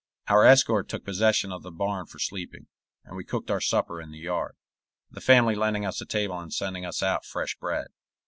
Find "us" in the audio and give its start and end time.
5.85-6.01, 6.87-7.03